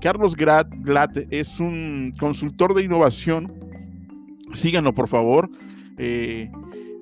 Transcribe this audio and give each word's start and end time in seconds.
Carlos 0.00 0.34
Glad 0.34 1.10
es 1.30 1.60
un 1.60 2.12
consultor 2.18 2.74
de 2.74 2.82
innovación. 2.82 3.52
Síganlo, 4.54 4.92
por 4.92 5.06
favor. 5.06 5.48
Eh, 5.98 6.50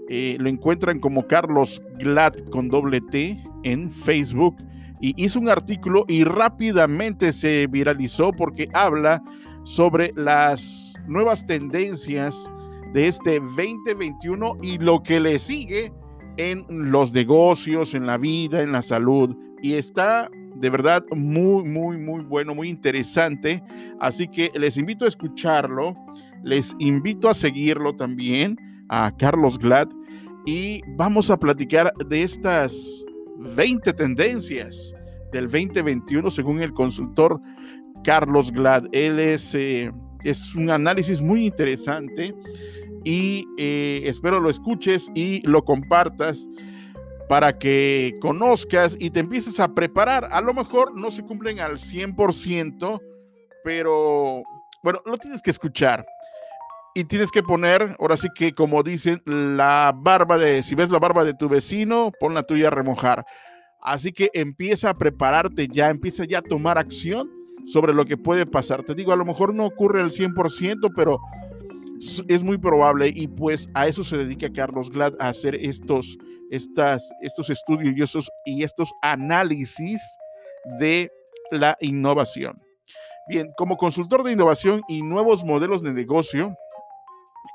eh, 0.08 0.36
lo 0.38 0.48
encuentran 0.48 1.00
como 1.00 1.26
Carlos 1.26 1.82
Glad 1.98 2.34
con 2.50 2.68
doble 2.68 3.00
T 3.00 3.42
en 3.64 3.90
Facebook 3.90 4.56
y 5.00 5.14
hizo 5.22 5.38
un 5.40 5.48
artículo 5.48 6.04
y 6.08 6.24
rápidamente 6.24 7.32
se 7.32 7.66
viralizó 7.66 8.32
porque 8.32 8.68
habla 8.72 9.22
sobre 9.64 10.12
las 10.16 10.94
nuevas 11.06 11.44
tendencias 11.44 12.50
de 12.94 13.08
este 13.08 13.40
2021 13.40 14.58
y 14.62 14.78
lo 14.78 15.02
que 15.02 15.20
le 15.20 15.38
sigue 15.38 15.92
en 16.36 16.64
los 16.68 17.12
negocios, 17.12 17.94
en 17.94 18.06
la 18.06 18.16
vida, 18.16 18.62
en 18.62 18.72
la 18.72 18.82
salud. 18.82 19.36
Y 19.60 19.74
está 19.74 20.30
de 20.54 20.70
verdad 20.70 21.04
muy, 21.14 21.64
muy, 21.64 21.98
muy 21.98 22.22
bueno, 22.22 22.54
muy 22.54 22.68
interesante. 22.68 23.62
Así 24.00 24.28
que 24.28 24.50
les 24.54 24.76
invito 24.76 25.04
a 25.04 25.08
escucharlo, 25.08 25.94
les 26.42 26.74
invito 26.78 27.28
a 27.28 27.34
seguirlo 27.34 27.94
también 27.96 28.56
a 28.88 29.12
Carlos 29.16 29.58
Glad 29.58 29.88
y 30.44 30.80
vamos 30.96 31.30
a 31.30 31.38
platicar 31.38 31.92
de 32.08 32.22
estas 32.22 33.04
20 33.38 33.92
tendencias 33.92 34.94
del 35.32 35.44
2021 35.48 36.30
según 36.30 36.62
el 36.62 36.72
consultor 36.72 37.40
Carlos 38.04 38.52
Glad. 38.52 38.84
Él 38.92 39.18
es, 39.18 39.54
eh, 39.54 39.92
es 40.24 40.54
un 40.54 40.70
análisis 40.70 41.20
muy 41.20 41.46
interesante 41.46 42.34
y 43.04 43.46
eh, 43.58 44.02
espero 44.04 44.40
lo 44.40 44.50
escuches 44.50 45.10
y 45.14 45.46
lo 45.48 45.64
compartas 45.64 46.48
para 47.28 47.58
que 47.58 48.14
conozcas 48.20 48.96
y 49.00 49.10
te 49.10 49.20
empieces 49.20 49.58
a 49.58 49.74
preparar. 49.74 50.28
A 50.30 50.40
lo 50.40 50.54
mejor 50.54 50.96
no 50.96 51.10
se 51.10 51.22
cumplen 51.22 51.58
al 51.58 51.78
100%, 51.78 53.00
pero 53.64 54.42
bueno, 54.82 55.00
lo 55.04 55.18
tienes 55.18 55.42
que 55.42 55.50
escuchar 55.50 56.06
y 56.96 57.04
tienes 57.04 57.30
que 57.30 57.42
poner, 57.42 57.94
ahora 58.00 58.16
sí 58.16 58.28
que 58.34 58.54
como 58.54 58.82
dicen, 58.82 59.20
la 59.26 59.92
barba 59.94 60.38
de, 60.38 60.62
si 60.62 60.74
ves 60.74 60.88
la 60.88 60.98
barba 60.98 61.24
de 61.24 61.34
tu 61.34 61.46
vecino, 61.46 62.10
pon 62.18 62.32
la 62.32 62.44
tuya 62.44 62.68
a 62.68 62.70
remojar. 62.70 63.26
Así 63.82 64.12
que 64.12 64.30
empieza 64.32 64.88
a 64.88 64.94
prepararte 64.94 65.68
ya, 65.68 65.90
empieza 65.90 66.24
ya 66.24 66.38
a 66.38 66.42
tomar 66.42 66.78
acción 66.78 67.30
sobre 67.66 67.92
lo 67.92 68.06
que 68.06 68.16
puede 68.16 68.46
pasar. 68.46 68.82
Te 68.82 68.94
digo, 68.94 69.12
a 69.12 69.16
lo 69.16 69.26
mejor 69.26 69.52
no 69.52 69.66
ocurre 69.66 70.00
al 70.00 70.10
100%, 70.10 70.90
pero 70.96 71.18
es 72.28 72.42
muy 72.42 72.56
probable 72.56 73.12
y 73.14 73.28
pues 73.28 73.68
a 73.74 73.86
eso 73.86 74.02
se 74.02 74.16
dedica 74.16 74.50
Carlos 74.50 74.88
Glad, 74.88 75.12
a 75.20 75.28
hacer 75.28 75.54
estos, 75.54 76.16
estas, 76.50 77.06
estos 77.20 77.50
estudios 77.50 77.94
y 77.94 78.02
estos, 78.02 78.30
y 78.46 78.62
estos 78.62 78.90
análisis 79.02 80.00
de 80.80 81.10
la 81.50 81.76
innovación. 81.82 82.58
Bien, 83.28 83.52
como 83.58 83.76
consultor 83.76 84.22
de 84.22 84.32
innovación 84.32 84.80
y 84.88 85.02
nuevos 85.02 85.44
modelos 85.44 85.82
de 85.82 85.92
negocio, 85.92 86.56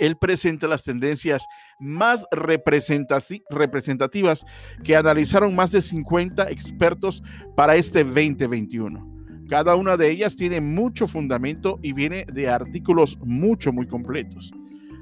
él 0.02 0.18
presenta 0.18 0.68
las 0.68 0.84
tendencias 0.84 1.48
más 1.80 2.26
representativas 2.32 4.46
que 4.84 4.96
analizaron 4.96 5.56
más 5.56 5.72
de 5.72 5.84
50 5.84 6.50
expertos 6.50 7.22
para 7.56 7.76
este 7.76 8.04
2021. 8.04 9.08
Cada 9.48 9.76
una 9.76 9.98
de 9.98 10.10
ellas 10.10 10.36
tiene 10.36 10.60
mucho 10.60 11.08
fundamento 11.08 11.78
y 11.84 11.94
viene 11.94 12.26
de 12.34 12.50
artículos 12.50 13.20
mucho, 13.24 13.72
muy 13.72 13.86
completos. 13.86 14.52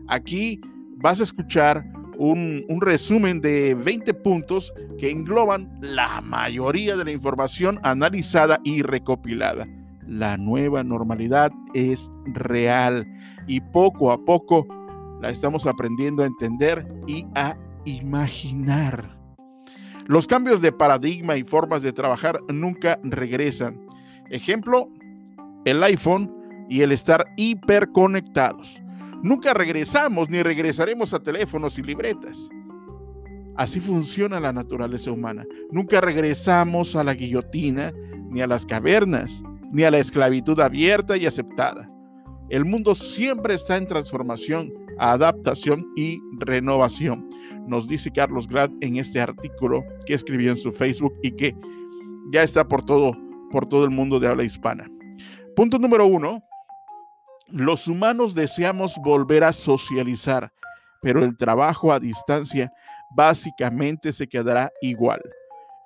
Aquí 0.10 0.60
vas 0.98 1.22
a 1.22 1.24
escuchar 1.24 1.86
un, 2.18 2.66
un, 2.68 2.82
resumen 2.82 3.40
de 3.40 3.76
20 3.76 4.14
puntos 4.16 4.74
que 4.98 5.10
engloban 5.10 5.72
la 5.80 6.20
mayoría 6.20 6.98
de 6.98 7.06
la 7.06 7.12
información 7.12 7.80
analizada 7.84 8.60
y 8.66 8.82
recopilada. 8.82 9.66
La 10.06 10.36
nueva 10.36 10.84
normalidad 10.84 11.52
es 11.74 12.12
real 12.34 13.08
y 13.48 13.62
poco 13.62 14.12
a 14.12 14.26
poco 14.26 14.68
la 15.22 15.30
estamos 15.30 15.66
aprendiendo 15.66 16.24
a 16.24 16.28
entender 16.28 16.88
y 17.08 17.26
a 17.36 17.58
imaginar. 17.86 19.18
Los 20.06 20.26
cambios 20.26 20.62
de 20.62 20.72
paradigma 20.72 21.38
y 21.38 21.44
formas 21.44 21.84
de 21.84 21.94
trabajar 21.94 22.40
nunca 22.48 23.00
regresan. 23.04 23.86
Ejemplo, 24.30 24.90
el 25.66 25.84
iPhone 25.84 26.34
y 26.70 26.82
el 26.82 26.92
estar 26.92 27.26
hiperconectados. 27.38 28.82
Nunca 29.22 29.54
regresamos 29.54 30.30
ni 30.30 30.42
regresaremos 30.42 31.14
a 31.14 31.20
teléfonos 31.20 31.78
y 31.78 31.84
libretas. 31.84 32.50
Así 33.56 33.82
funciona 33.82 34.40
la 34.40 34.54
naturaleza 34.54 35.12
humana. 35.12 35.46
Nunca 35.70 36.00
regresamos 36.00 36.96
a 36.96 37.04
la 37.04 37.14
guillotina, 37.14 37.92
ni 38.30 38.42
a 38.42 38.48
las 38.48 38.66
cavernas, 38.66 39.44
ni 39.72 39.84
a 39.84 39.92
la 39.92 39.98
esclavitud 39.98 40.60
abierta 40.60 41.18
y 41.18 41.26
aceptada. 41.26 41.90
El 42.50 42.66
mundo 42.66 42.96
siempre 42.96 43.56
está 43.56 43.78
en 43.78 43.86
transformación 43.86 44.72
adaptación 45.00 45.86
y 45.96 46.20
renovación. 46.40 47.30
Nos 47.68 47.88
dice 47.88 48.12
Carlos 48.12 48.48
Glad 48.48 48.72
en 48.82 48.98
este 48.98 49.20
artículo 49.20 49.84
que 50.06 50.14
escribió 50.14 50.52
en 50.52 50.58
su 50.58 50.72
Facebook 50.72 51.14
y 51.24 51.32
que 51.32 51.56
ya 52.32 52.44
está 52.44 52.68
por 52.68 52.84
todo, 52.84 53.18
por 53.52 53.68
todo 53.68 53.86
el 53.86 53.92
mundo 53.92 54.20
de 54.20 54.28
habla 54.28 54.44
hispana. 54.44 54.90
Punto 55.56 55.80
número 55.80 56.06
uno. 56.06 56.44
Los 57.48 57.88
humanos 57.88 58.36
deseamos 58.36 58.94
volver 59.04 59.44
a 59.44 59.54
socializar, 59.54 60.52
pero 61.02 61.24
el 61.24 61.36
trabajo 61.36 61.92
a 61.92 62.00
distancia 62.00 62.72
básicamente 63.16 64.12
se 64.12 64.28
quedará 64.28 64.72
igual. 64.82 65.22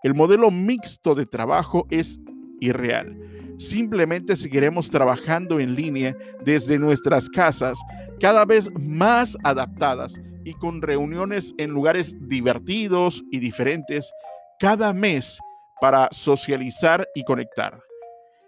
El 0.04 0.14
modelo 0.14 0.52
mixto 0.52 1.16
de 1.16 1.26
trabajo 1.26 1.88
es 1.90 2.20
irreal. 2.60 3.18
Simplemente 3.58 4.36
seguiremos 4.36 4.90
trabajando 4.90 5.60
en 5.60 5.76
línea 5.76 6.16
desde 6.44 6.80
nuestras 6.80 7.30
casas 7.30 7.78
cada 8.20 8.46
vez 8.46 8.70
más 8.80 9.38
adaptadas 9.44 10.14
y 10.44 10.54
con 10.54 10.82
reuniones 10.82 11.54
en 11.58 11.72
lugares 11.72 12.16
divertidos 12.28 13.24
y 13.32 13.40
diferentes 13.40 14.12
cada 14.60 14.94
mes 14.94 15.40
para 15.82 16.10
socializar 16.12 17.08
y 17.16 17.24
conectar. 17.24 17.80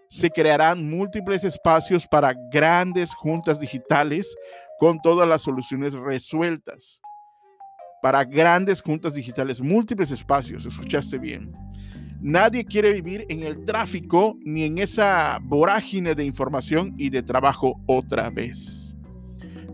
Se 0.07 0.29
crearán 0.29 0.89
múltiples 0.89 1.43
espacios 1.43 2.07
para 2.07 2.33
grandes 2.51 3.13
juntas 3.13 3.59
digitales 3.59 4.33
con 4.79 4.99
todas 5.01 5.27
las 5.27 5.41
soluciones 5.41 5.93
resueltas. 5.93 7.01
Para 8.01 8.23
grandes 8.23 8.81
juntas 8.81 9.13
digitales, 9.13 9.61
múltiples 9.61 10.11
espacios, 10.11 10.65
escuchaste 10.65 11.17
bien. 11.17 11.64
Nadie 12.27 12.65
quiere 12.65 12.91
vivir 12.91 13.23
en 13.29 13.43
el 13.43 13.65
tráfico 13.65 14.35
ni 14.43 14.63
en 14.63 14.79
esa 14.79 15.37
vorágine 15.43 16.15
de 16.15 16.25
información 16.25 16.95
y 16.97 17.11
de 17.11 17.21
trabajo 17.21 17.79
otra 17.85 18.31
vez. 18.31 18.95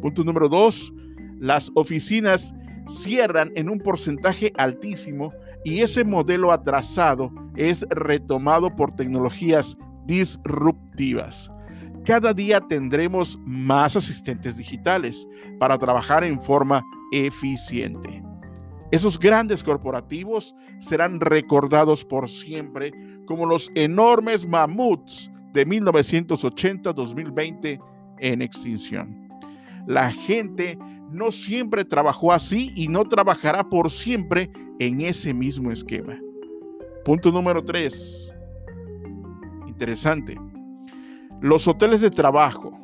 Punto 0.01 0.25
número 0.25 0.49
dos, 0.49 0.91
las 1.39 1.71
oficinas 1.75 2.53
cierran 2.89 3.53
en 3.55 3.69
un 3.69 3.79
porcentaje 3.79 4.51
altísimo 4.57 5.31
y 5.63 5.79
ese 5.79 6.03
modelo 6.03 6.51
atrasado 6.51 7.31
es 7.55 7.85
retomado 7.89 8.75
por 8.75 8.93
tecnologías 8.95 9.77
disruptivas. 10.05 11.49
Cada 12.03 12.33
día 12.33 12.59
tendremos 12.59 13.39
más 13.45 13.95
asistentes 13.95 14.57
digitales 14.57 15.25
para 15.57 15.77
trabajar 15.77 16.25
en 16.25 16.41
forma 16.41 16.83
eficiente. 17.13 18.21
Esos 18.91 19.17
grandes 19.17 19.63
corporativos 19.63 20.53
serán 20.79 21.21
recordados 21.21 22.03
por 22.03 22.27
siempre 22.29 22.91
como 23.25 23.45
los 23.45 23.71
enormes 23.75 24.45
mamuts 24.45 25.31
de 25.53 25.65
1980-2020 25.65 27.79
en 28.19 28.41
extinción. 28.41 29.29
La 29.87 30.11
gente 30.11 30.77
no 31.09 31.31
siempre 31.31 31.85
trabajó 31.85 32.33
así 32.33 32.73
y 32.75 32.87
no 32.87 33.05
trabajará 33.05 33.67
por 33.69 33.89
siempre 33.89 34.51
en 34.79 35.01
ese 35.01 35.33
mismo 35.33 35.71
esquema. 35.71 36.19
Punto 37.05 37.31
número 37.31 37.63
3. 37.63 38.33
Interesante. 39.67 40.35
Los 41.41 41.67
hoteles 41.67 42.01
de 42.01 42.11
trabajo. 42.11 42.77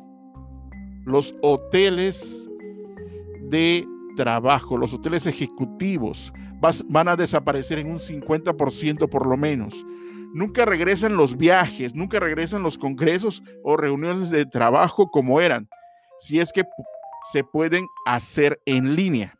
Los 1.04 1.34
hoteles 1.42 2.48
de 3.42 3.86
trabajo, 4.18 4.76
los 4.76 4.92
hoteles 4.92 5.26
ejecutivos 5.26 6.32
van 6.86 7.06
a 7.06 7.14
desaparecer 7.14 7.78
en 7.78 7.88
un 7.88 7.98
50% 8.00 9.08
por 9.08 9.28
lo 9.28 9.36
menos. 9.36 9.86
Nunca 10.34 10.64
regresan 10.64 11.16
los 11.16 11.36
viajes, 11.36 11.94
nunca 11.94 12.18
regresan 12.18 12.64
los 12.64 12.76
congresos 12.76 13.44
o 13.62 13.76
reuniones 13.76 14.30
de 14.30 14.44
trabajo 14.44 15.08
como 15.12 15.40
eran, 15.40 15.68
si 16.18 16.40
es 16.40 16.52
que 16.52 16.64
se 17.32 17.44
pueden 17.44 17.86
hacer 18.06 18.60
en 18.66 18.96
línea. 18.96 19.36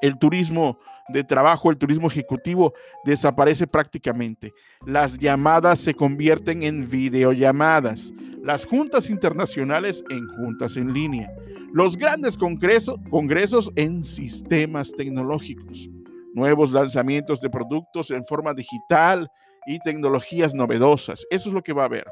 El 0.00 0.18
turismo 0.18 0.78
de 1.08 1.22
trabajo, 1.22 1.70
el 1.70 1.76
turismo 1.76 2.08
ejecutivo 2.08 2.72
desaparece 3.04 3.66
prácticamente. 3.66 4.54
Las 4.86 5.18
llamadas 5.18 5.78
se 5.78 5.92
convierten 5.92 6.62
en 6.62 6.88
videollamadas. 6.88 8.12
Las 8.42 8.64
juntas 8.64 9.10
internacionales 9.10 10.02
en 10.08 10.26
juntas 10.28 10.76
en 10.78 10.94
línea. 10.94 11.30
Los 11.72 11.96
grandes 11.96 12.36
congresos, 12.36 13.72
en 13.76 14.04
sistemas 14.04 14.92
tecnológicos. 14.92 15.88
Nuevos 16.34 16.70
lanzamientos 16.70 17.40
de 17.40 17.48
productos 17.48 18.10
en 18.10 18.26
forma 18.26 18.52
digital 18.52 19.26
y 19.66 19.78
tecnologías 19.78 20.52
novedosas. 20.52 21.24
Eso 21.30 21.48
es 21.48 21.54
lo 21.54 21.62
que 21.62 21.72
va 21.72 21.82
a 21.82 21.86
haber. 21.86 22.04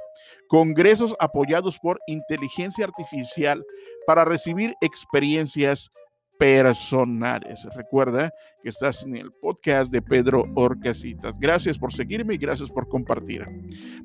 Congresos 0.49 1.15
apoyados 1.21 1.79
por 1.79 1.99
inteligencia 2.07 2.87
artificial 2.87 3.63
para 4.07 4.25
recibir 4.25 4.73
experiencias 4.81 5.91
personales. 6.39 7.63
Recuerda 7.77 8.33
que 8.63 8.71
estás 8.71 9.03
en 9.03 9.17
el 9.17 9.31
podcast 9.43 9.93
de 9.93 10.01
Pedro 10.01 10.47
Orcasitas. 10.55 11.39
Gracias 11.39 11.79
por 11.79 11.93
seguirme 11.93 12.35
y 12.35 12.39
gracias 12.39 12.71
por 12.71 12.89
compartir. 12.89 13.45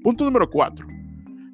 Punto 0.04 0.26
número 0.26 0.50
cuatro. 0.50 0.86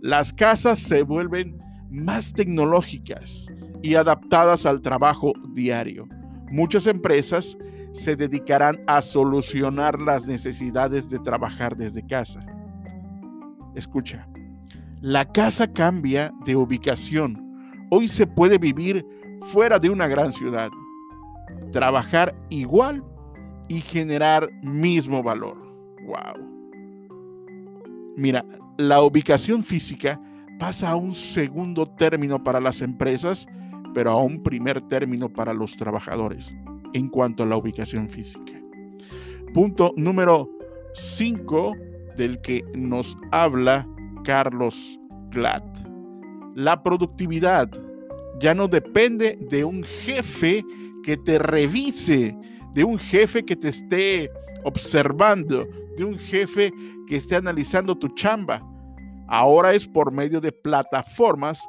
Las 0.02 0.34
casas 0.34 0.80
se 0.80 1.04
vuelven 1.04 1.60
más 1.92 2.34
tecnológicas 2.34 3.48
y 3.82 3.96
adaptadas 3.96 4.66
al 4.66 4.82
trabajo 4.82 5.34
diario. 5.54 6.08
Muchas 6.52 6.88
empresas 6.88 7.58
se 7.92 8.16
dedicarán 8.16 8.80
a 8.88 9.02
solucionar 9.02 10.00
las 10.00 10.28
necesidades 10.28 11.10
de 11.10 11.20
trabajar 11.20 11.76
desde 11.76 12.06
casa. 12.06 12.40
Escucha, 13.76 14.28
la 15.02 15.26
casa 15.26 15.72
cambia 15.72 16.32
de 16.46 16.56
ubicación. 16.56 17.38
Hoy 17.90 18.08
se 18.08 18.28
puede 18.28 18.58
vivir 18.58 19.06
fuera 19.48 19.80
de 19.80 19.90
una 19.90 20.08
gran 20.08 20.32
ciudad, 20.32 20.70
trabajar 21.72 22.36
igual 22.50 23.04
y 23.68 23.82
generar 23.82 24.50
mismo 24.62 25.24
valor. 25.24 25.58
Wow. 26.06 26.52
Mira, 28.18 28.46
la 28.78 29.02
ubicación 29.02 29.64
física 29.64 30.20
pasa 30.60 30.92
a 30.92 30.96
un 30.96 31.14
segundo 31.14 31.86
término 31.86 32.44
para 32.44 32.60
las 32.60 32.82
empresas, 32.82 33.48
pero 33.94 34.12
a 34.12 34.24
un 34.24 34.42
primer 34.44 34.82
término 34.82 35.30
para 35.30 35.54
los 35.54 35.76
trabajadores 35.78 36.54
en 36.94 37.10
cuanto 37.10 37.44
a 37.44 37.46
la 37.46 37.58
ubicación 37.58 38.10
física. 38.10 38.54
Punto 39.54 39.94
número 39.98 40.50
5 40.94 41.74
del 42.18 42.42
que 42.42 42.64
nos 42.74 43.18
habla 43.32 43.88
Carlos 44.24 45.00
Glatt. 45.30 45.64
La 46.56 46.84
productividad 46.84 47.70
ya 48.40 48.54
no 48.54 48.68
depende 48.68 49.38
de 49.50 49.64
un 49.64 49.84
jefe 49.84 50.64
que 51.04 51.18
te 51.18 51.40
revise, 51.40 52.36
de 52.74 52.84
un 52.84 52.98
jefe 52.98 53.44
que 53.46 53.56
te 53.56 53.70
esté 53.70 54.32
observando, 54.64 55.68
de 55.98 56.04
un 56.04 56.18
jefe 56.18 56.72
que 57.08 57.18
esté 57.18 57.36
analizando 57.36 57.98
tu 57.98 58.08
chamba. 58.10 58.62
Ahora 59.28 59.74
es 59.74 59.88
por 59.88 60.12
medio 60.12 60.42
de 60.42 60.52
plataformas 60.52 61.62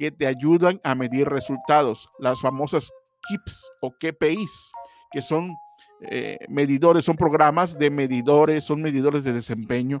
que 0.00 0.10
te 0.10 0.26
ayudan 0.26 0.80
a 0.82 0.96
medir 0.96 1.28
resultados, 1.28 2.08
las 2.18 2.40
famosas 2.40 2.90
KIPS 3.28 3.70
o 3.82 3.92
KPIs, 3.92 4.72
que 5.12 5.22
son 5.22 5.54
eh, 6.00 6.38
medidores, 6.48 7.04
son 7.04 7.16
programas 7.16 7.78
de 7.78 7.90
medidores, 7.90 8.64
son 8.64 8.82
medidores 8.82 9.22
de 9.22 9.32
desempeño 9.32 9.98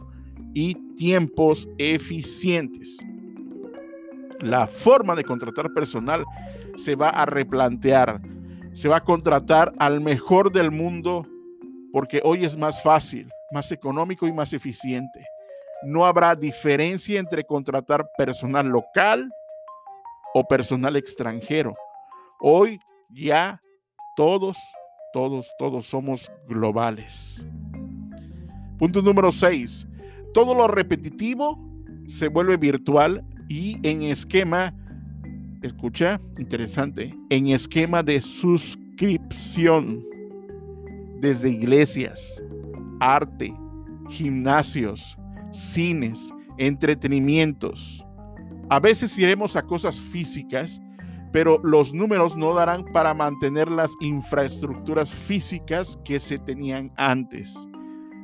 y 0.54 0.74
tiempos 0.96 1.68
eficientes 1.78 2.96
la 4.42 4.66
forma 4.66 5.14
de 5.14 5.24
contratar 5.24 5.72
personal 5.72 6.24
se 6.76 6.94
va 6.94 7.10
a 7.10 7.26
replantear. 7.26 8.20
Se 8.72 8.88
va 8.88 8.98
a 8.98 9.04
contratar 9.04 9.72
al 9.78 10.00
mejor 10.00 10.52
del 10.52 10.70
mundo 10.70 11.26
porque 11.92 12.20
hoy 12.24 12.44
es 12.44 12.56
más 12.56 12.82
fácil, 12.82 13.28
más 13.52 13.72
económico 13.72 14.26
y 14.26 14.32
más 14.32 14.52
eficiente. 14.52 15.24
No 15.84 16.06
habrá 16.06 16.36
diferencia 16.36 17.18
entre 17.18 17.44
contratar 17.44 18.08
personal 18.16 18.68
local 18.68 19.28
o 20.34 20.44
personal 20.44 20.96
extranjero. 20.96 21.74
Hoy 22.40 22.78
ya 23.10 23.60
todos, 24.16 24.56
todos, 25.12 25.46
todos 25.58 25.86
somos 25.86 26.30
globales. 26.48 27.44
Punto 28.78 29.02
número 29.02 29.30
6. 29.32 29.86
Todo 30.32 30.54
lo 30.54 30.68
repetitivo 30.68 31.58
se 32.06 32.28
vuelve 32.28 32.56
virtual 32.56 33.24
y 33.48 33.78
en 33.86 34.02
esquema, 34.02 34.74
escucha, 35.62 36.20
interesante, 36.38 37.14
en 37.30 37.48
esquema 37.48 38.02
de 38.02 38.20
suscripción 38.20 40.04
desde 41.20 41.50
iglesias, 41.50 42.42
arte, 43.00 43.52
gimnasios, 44.08 45.18
cines, 45.52 46.18
entretenimientos. 46.58 48.04
A 48.70 48.80
veces 48.80 49.18
iremos 49.18 49.56
a 49.56 49.62
cosas 49.62 50.00
físicas, 50.00 50.80
pero 51.32 51.60
los 51.62 51.92
números 51.92 52.36
no 52.36 52.54
darán 52.54 52.84
para 52.92 53.14
mantener 53.14 53.70
las 53.70 53.90
infraestructuras 54.00 55.12
físicas 55.12 55.98
que 56.04 56.18
se 56.18 56.38
tenían 56.38 56.92
antes. 56.96 57.54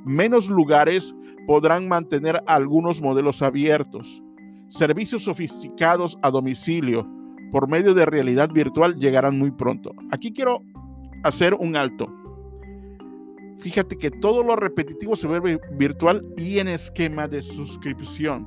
Menos 0.04 0.48
lugares 0.48 1.14
podrán 1.46 1.88
mantener 1.88 2.42
algunos 2.46 3.00
modelos 3.00 3.42
abiertos, 3.42 4.22
Servicios 4.68 5.22
sofisticados 5.22 6.18
a 6.22 6.30
domicilio 6.30 7.08
por 7.52 7.68
medio 7.68 7.94
de 7.94 8.04
realidad 8.04 8.50
virtual 8.52 8.96
llegarán 8.96 9.38
muy 9.38 9.52
pronto. 9.52 9.92
Aquí 10.10 10.32
quiero 10.32 10.60
hacer 11.22 11.54
un 11.54 11.76
alto. 11.76 12.12
Fíjate 13.58 13.96
que 13.96 14.10
todo 14.10 14.42
lo 14.42 14.56
repetitivo 14.56 15.14
se 15.14 15.28
vuelve 15.28 15.60
virtual 15.78 16.26
y 16.36 16.58
en 16.58 16.66
esquema 16.66 17.28
de 17.28 17.42
suscripción. 17.42 18.46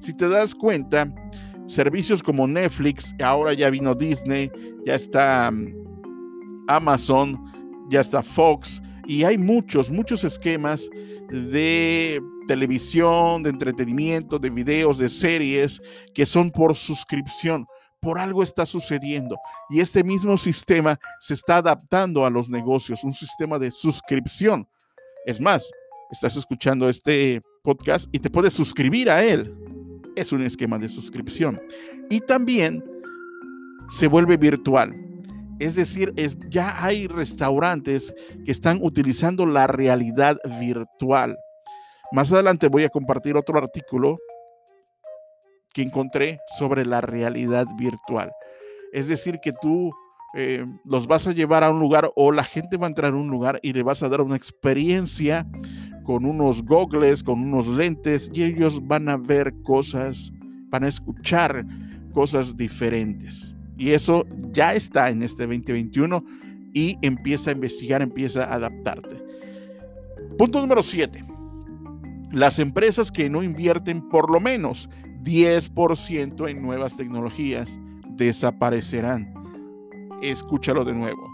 Si 0.00 0.14
te 0.14 0.28
das 0.28 0.54
cuenta, 0.54 1.12
servicios 1.66 2.22
como 2.22 2.46
Netflix, 2.46 3.14
ahora 3.22 3.52
ya 3.54 3.70
vino 3.70 3.94
Disney, 3.94 4.50
ya 4.86 4.94
está 4.94 5.50
mm, 5.50 6.64
Amazon, 6.68 7.38
ya 7.90 8.00
está 8.00 8.22
Fox, 8.22 8.80
y 9.06 9.24
hay 9.24 9.36
muchos, 9.36 9.90
muchos 9.90 10.24
esquemas 10.24 10.88
de 11.30 12.20
televisión, 12.46 13.42
de 13.42 13.50
entretenimiento, 13.50 14.38
de 14.38 14.50
videos, 14.50 14.98
de 14.98 15.08
series 15.08 15.80
que 16.14 16.26
son 16.26 16.50
por 16.50 16.76
suscripción. 16.76 17.66
Por 18.00 18.18
algo 18.18 18.42
está 18.42 18.64
sucediendo. 18.64 19.36
Y 19.68 19.80
este 19.80 20.02
mismo 20.02 20.36
sistema 20.36 20.98
se 21.20 21.34
está 21.34 21.58
adaptando 21.58 22.24
a 22.24 22.30
los 22.30 22.48
negocios, 22.48 23.04
un 23.04 23.12
sistema 23.12 23.58
de 23.58 23.70
suscripción. 23.70 24.66
Es 25.26 25.40
más, 25.40 25.70
estás 26.10 26.36
escuchando 26.36 26.88
este 26.88 27.42
podcast 27.62 28.08
y 28.12 28.18
te 28.18 28.30
puedes 28.30 28.52
suscribir 28.52 29.10
a 29.10 29.22
él. 29.22 29.54
Es 30.16 30.32
un 30.32 30.42
esquema 30.42 30.78
de 30.78 30.88
suscripción. 30.88 31.60
Y 32.08 32.20
también 32.20 32.82
se 33.90 34.06
vuelve 34.06 34.36
virtual. 34.36 34.94
Es 35.58 35.74
decir, 35.74 36.12
es, 36.16 36.36
ya 36.48 36.82
hay 36.82 37.06
restaurantes 37.06 38.14
que 38.44 38.50
están 38.50 38.78
utilizando 38.82 39.44
la 39.44 39.66
realidad 39.66 40.38
virtual. 40.58 41.36
Más 42.12 42.32
adelante 42.32 42.68
voy 42.68 42.84
a 42.84 42.88
compartir 42.88 43.36
otro 43.36 43.58
artículo 43.58 44.18
que 45.72 45.82
encontré 45.82 46.40
sobre 46.58 46.84
la 46.84 47.00
realidad 47.00 47.66
virtual. 47.78 48.32
Es 48.92 49.08
decir, 49.08 49.38
que 49.40 49.52
tú 49.52 49.92
eh, 50.34 50.64
los 50.84 51.06
vas 51.06 51.26
a 51.26 51.32
llevar 51.32 51.64
a 51.64 51.70
un 51.70 51.80
lugar 51.80 52.10
o 52.16 52.32
la 52.32 52.44
gente 52.44 52.76
va 52.76 52.86
a 52.86 52.88
entrar 52.88 53.12
a 53.12 53.16
un 53.16 53.28
lugar 53.28 53.60
y 53.62 53.72
le 53.72 53.82
vas 53.82 54.02
a 54.02 54.08
dar 54.08 54.20
una 54.20 54.36
experiencia 54.36 55.46
con 56.04 56.24
unos 56.24 56.62
gogles, 56.64 57.22
con 57.22 57.40
unos 57.40 57.66
lentes, 57.66 58.30
y 58.32 58.42
ellos 58.42 58.86
van 58.86 59.08
a 59.08 59.16
ver 59.16 59.54
cosas, 59.62 60.32
van 60.70 60.84
a 60.84 60.88
escuchar 60.88 61.64
cosas 62.12 62.56
diferentes. 62.56 63.54
Y 63.76 63.90
eso 63.90 64.26
ya 64.52 64.74
está 64.74 65.10
en 65.10 65.22
este 65.22 65.46
2021 65.46 66.24
y 66.72 66.98
empieza 67.02 67.50
a 67.50 67.54
investigar, 67.54 68.02
empieza 68.02 68.44
a 68.44 68.54
adaptarte. 68.54 69.16
Punto 70.36 70.60
número 70.60 70.82
7. 70.82 71.24
Las 72.32 72.58
empresas 72.58 73.10
que 73.10 73.28
no 73.28 73.42
invierten 73.42 74.08
por 74.08 74.30
lo 74.30 74.40
menos 74.40 74.88
10% 75.24 76.50
en 76.50 76.62
nuevas 76.62 76.96
tecnologías 76.96 77.78
desaparecerán. 78.10 79.32
Escúchalo 80.22 80.84
de 80.84 80.94
nuevo. 80.94 81.29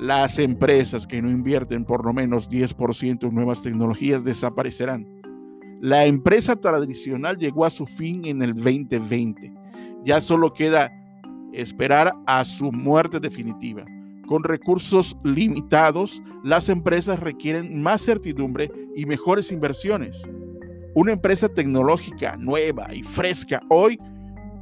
Las 0.00 0.38
empresas 0.38 1.06
que 1.06 1.20
no 1.20 1.28
invierten 1.28 1.84
por 1.84 2.06
lo 2.06 2.14
menos 2.14 2.48
10% 2.48 3.28
en 3.28 3.34
nuevas 3.34 3.60
tecnologías 3.60 4.24
desaparecerán. 4.24 5.06
La 5.78 6.06
empresa 6.06 6.56
tradicional 6.56 7.36
llegó 7.36 7.66
a 7.66 7.70
su 7.70 7.84
fin 7.84 8.24
en 8.24 8.40
el 8.40 8.54
2020. 8.54 9.52
Ya 10.02 10.22
solo 10.22 10.54
queda 10.54 10.90
esperar 11.52 12.14
a 12.26 12.46
su 12.46 12.72
muerte 12.72 13.20
definitiva. 13.20 13.84
Con 14.26 14.42
recursos 14.42 15.14
limitados, 15.22 16.22
las 16.42 16.70
empresas 16.70 17.20
requieren 17.20 17.82
más 17.82 18.00
certidumbre 18.00 18.72
y 18.96 19.04
mejores 19.04 19.52
inversiones. 19.52 20.22
Una 20.94 21.12
empresa 21.12 21.46
tecnológica 21.46 22.38
nueva 22.38 22.88
y 22.94 23.02
fresca 23.02 23.60
hoy 23.68 23.98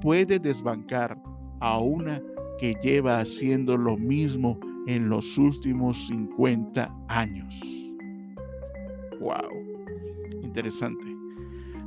puede 0.00 0.40
desbancar 0.40 1.16
a 1.60 1.78
una 1.78 2.20
que 2.58 2.74
lleva 2.82 3.20
haciendo 3.20 3.76
lo 3.76 3.96
mismo 3.96 4.58
en 4.88 5.10
los 5.10 5.36
últimos 5.36 6.06
50 6.06 6.88
años. 7.08 7.60
Wow, 9.20 10.42
interesante. 10.42 11.04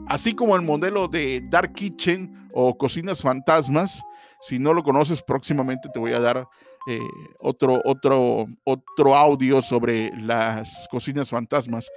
Así 0.07 0.35
como 0.35 0.55
el 0.55 0.61
modelo 0.61 1.07
de 1.07 1.41
Dark 1.49 1.73
Kitchen 1.73 2.47
o 2.53 2.77
Cocinas 2.77 3.23
Fantasmas, 3.23 4.03
si 4.39 4.59
no 4.59 4.73
lo 4.75 4.83
conoces 4.83 5.23
próximamente 5.23 5.89
te 5.91 5.97
voy 5.99 6.13
a 6.13 6.19
dar 6.19 6.47
eh, 6.87 6.99
otro, 7.39 7.81
otro, 7.85 8.45
otro 8.65 9.15
audio 9.15 9.63
sobre 9.63 10.11
las 10.17 10.87
cocinas 10.91 11.29
fantasmas. 11.29 11.89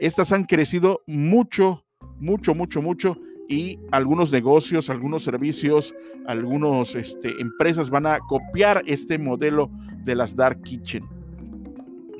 Estas 0.00 0.32
han 0.32 0.44
crecido 0.44 1.02
mucho, 1.06 1.86
mucho, 2.18 2.54
mucho, 2.54 2.82
mucho 2.82 3.16
y 3.48 3.78
algunos 3.90 4.30
negocios, 4.30 4.90
algunos 4.90 5.22
servicios, 5.22 5.94
algunas 6.26 6.94
este, 6.94 7.30
empresas 7.40 7.88
van 7.88 8.06
a 8.06 8.18
copiar 8.18 8.82
este 8.86 9.18
modelo 9.18 9.70
de 10.04 10.14
las 10.14 10.34
Dark 10.34 10.62
Kitchen. 10.62 11.02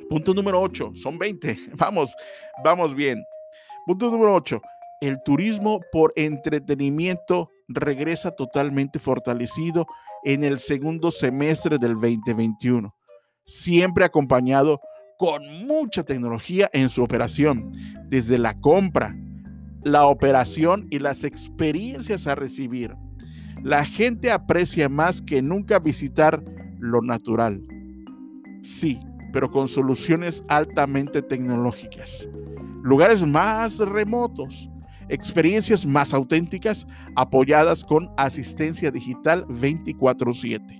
Punto 0.09 0.33
número 0.33 0.61
8, 0.61 0.91
son 0.95 1.17
20, 1.17 1.57
vamos, 1.77 2.15
vamos 2.63 2.95
bien. 2.95 3.23
Punto 3.85 4.09
número 4.11 4.35
8, 4.35 4.61
el 5.01 5.21
turismo 5.23 5.81
por 5.91 6.13
entretenimiento 6.15 7.51
regresa 7.67 8.31
totalmente 8.31 8.99
fortalecido 8.99 9.85
en 10.23 10.43
el 10.43 10.59
segundo 10.59 11.11
semestre 11.11 11.77
del 11.77 11.95
2021, 11.95 12.93
siempre 13.43 14.05
acompañado 14.05 14.79
con 15.17 15.41
mucha 15.65 16.03
tecnología 16.03 16.69
en 16.73 16.89
su 16.89 17.03
operación, 17.03 17.71
desde 18.07 18.37
la 18.37 18.59
compra, 18.59 19.15
la 19.83 20.05
operación 20.05 20.87
y 20.89 20.99
las 20.99 21.23
experiencias 21.23 22.27
a 22.27 22.35
recibir. 22.35 22.95
La 23.61 23.85
gente 23.85 24.31
aprecia 24.31 24.89
más 24.89 25.21
que 25.21 25.41
nunca 25.41 25.79
visitar 25.79 26.43
lo 26.79 27.01
natural. 27.01 27.61
Sí, 28.63 28.99
pero 29.31 29.51
con 29.51 29.67
soluciones 29.67 30.43
altamente 30.47 31.21
tecnológicas. 31.21 32.27
Lugares 32.81 33.25
más 33.25 33.77
remotos, 33.77 34.69
experiencias 35.09 35.85
más 35.85 36.13
auténticas 36.13 36.87
apoyadas 37.15 37.83
con 37.83 38.09
asistencia 38.17 38.89
digital 38.89 39.45
24/7. 39.47 40.79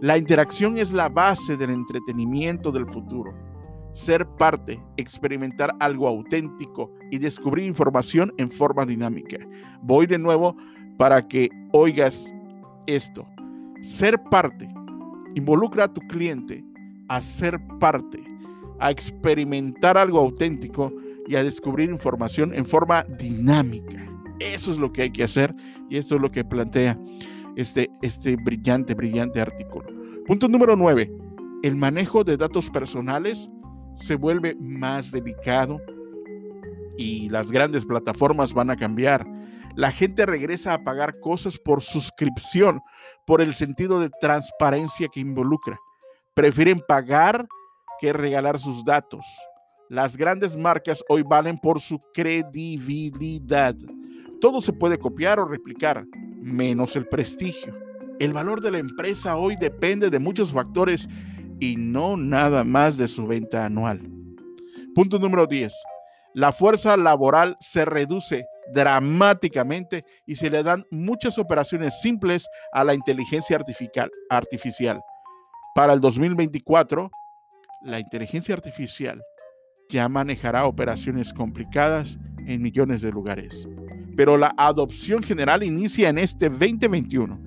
La 0.00 0.18
interacción 0.18 0.78
es 0.78 0.92
la 0.92 1.08
base 1.08 1.56
del 1.56 1.70
entretenimiento 1.70 2.70
del 2.70 2.86
futuro. 2.86 3.32
Ser 3.92 4.26
parte, 4.38 4.80
experimentar 4.96 5.74
algo 5.80 6.08
auténtico 6.08 6.92
y 7.10 7.18
descubrir 7.18 7.64
información 7.64 8.32
en 8.38 8.50
forma 8.50 8.84
dinámica. 8.84 9.38
Voy 9.82 10.06
de 10.06 10.18
nuevo 10.18 10.56
para 10.98 11.26
que 11.26 11.48
oigas 11.72 12.32
esto. 12.86 13.26
Ser 13.82 14.20
parte 14.30 14.68
involucra 15.34 15.84
a 15.84 15.92
tu 15.92 16.00
cliente 16.02 16.64
a 17.08 17.20
ser 17.20 17.60
parte, 17.78 18.22
a 18.80 18.90
experimentar 18.90 19.96
algo 19.96 20.20
auténtico 20.20 20.92
y 21.26 21.36
a 21.36 21.44
descubrir 21.44 21.90
información 21.90 22.54
en 22.54 22.66
forma 22.66 23.04
dinámica. 23.04 24.06
Eso 24.40 24.70
es 24.70 24.78
lo 24.78 24.92
que 24.92 25.02
hay 25.02 25.10
que 25.10 25.24
hacer 25.24 25.54
y 25.88 25.96
esto 25.96 26.16
es 26.16 26.20
lo 26.20 26.30
que 26.30 26.44
plantea 26.44 26.98
este, 27.56 27.90
este 28.02 28.36
brillante, 28.36 28.94
brillante 28.94 29.40
artículo. 29.40 29.88
Punto 30.26 30.48
número 30.48 30.76
9. 30.76 31.10
El 31.62 31.76
manejo 31.76 32.24
de 32.24 32.36
datos 32.36 32.70
personales 32.70 33.48
se 33.96 34.16
vuelve 34.16 34.56
más 34.56 35.10
delicado 35.10 35.80
y 36.96 37.28
las 37.28 37.50
grandes 37.50 37.84
plataformas 37.84 38.52
van 38.52 38.70
a 38.70 38.76
cambiar. 38.76 39.26
La 39.76 39.90
gente 39.90 40.26
regresa 40.26 40.74
a 40.74 40.84
pagar 40.84 41.18
cosas 41.20 41.58
por 41.58 41.82
suscripción, 41.82 42.80
por 43.26 43.40
el 43.40 43.54
sentido 43.54 44.00
de 44.00 44.10
transparencia 44.20 45.08
que 45.08 45.20
involucra. 45.20 45.78
Prefieren 46.34 46.80
pagar 46.80 47.46
que 48.00 48.12
regalar 48.12 48.58
sus 48.58 48.84
datos. 48.84 49.24
Las 49.88 50.16
grandes 50.16 50.56
marcas 50.56 51.04
hoy 51.08 51.22
valen 51.22 51.56
por 51.56 51.80
su 51.80 52.00
credibilidad. 52.12 53.76
Todo 54.40 54.60
se 54.60 54.72
puede 54.72 54.98
copiar 54.98 55.38
o 55.38 55.44
replicar, 55.44 56.04
menos 56.40 56.96
el 56.96 57.06
prestigio. 57.06 57.78
El 58.18 58.32
valor 58.32 58.60
de 58.60 58.72
la 58.72 58.78
empresa 58.78 59.36
hoy 59.36 59.54
depende 59.54 60.10
de 60.10 60.18
muchos 60.18 60.52
factores 60.52 61.08
y 61.60 61.76
no 61.76 62.16
nada 62.16 62.64
más 62.64 62.96
de 62.96 63.06
su 63.06 63.28
venta 63.28 63.64
anual. 63.64 64.00
Punto 64.92 65.20
número 65.20 65.46
10. 65.46 65.72
La 66.34 66.52
fuerza 66.52 66.96
laboral 66.96 67.56
se 67.60 67.84
reduce 67.84 68.44
dramáticamente 68.72 70.04
y 70.26 70.34
se 70.34 70.50
le 70.50 70.64
dan 70.64 70.84
muchas 70.90 71.38
operaciones 71.38 72.00
simples 72.00 72.48
a 72.72 72.82
la 72.82 72.92
inteligencia 72.92 73.56
artificial. 74.30 75.00
Para 75.74 75.92
el 75.92 76.00
2024, 76.00 77.10
la 77.82 77.98
inteligencia 77.98 78.54
artificial 78.54 79.20
ya 79.90 80.08
manejará 80.08 80.66
operaciones 80.66 81.32
complicadas 81.32 82.16
en 82.46 82.62
millones 82.62 83.02
de 83.02 83.10
lugares. 83.10 83.68
Pero 84.16 84.36
la 84.36 84.54
adopción 84.56 85.20
general 85.20 85.64
inicia 85.64 86.10
en 86.10 86.18
este 86.18 86.48
2021. 86.48 87.40